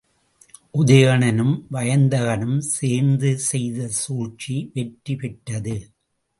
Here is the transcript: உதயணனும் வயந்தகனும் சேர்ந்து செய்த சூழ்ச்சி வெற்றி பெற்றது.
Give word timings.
உதயணனும் 0.75 1.53
வயந்தகனும் 1.73 2.57
சேர்ந்து 2.71 3.37
செய்த 3.49 3.87
சூழ்ச்சி 4.01 4.57
வெற்றி 4.73 5.15
பெற்றது. 5.15 5.77